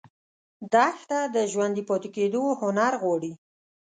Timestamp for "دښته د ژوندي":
0.71-1.83